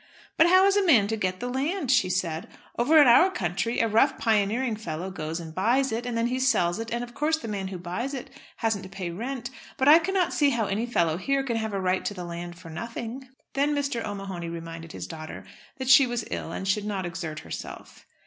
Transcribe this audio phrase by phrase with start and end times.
[0.35, 2.47] "But how is a man to get the land?" she said.
[2.75, 6.39] "Over in our country a rough pioneering fellow goes and buys it, and then he
[6.39, 9.51] sells it, and of course the man who buys it hasn't to pay rent.
[9.77, 12.57] But I cannot see how any fellow here can have a right to the land
[12.57, 14.03] for nothing." Then Mr.
[14.03, 15.45] O'Mahony reminded his daughter
[15.77, 18.07] that she was ill and should not exert herself.